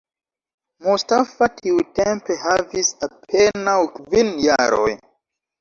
Mustafa 0.85 1.49
tiutempe 1.59 2.37
havis 2.45 2.91
apenaŭ 3.09 3.79
kvin 3.99 4.33
jaroj. 4.49 4.91